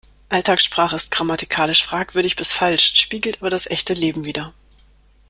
[0.29, 4.51] Alltagssprache ist grammatikalisch fragwürdig bis falsch, spiegelt aber das echte Leben wider.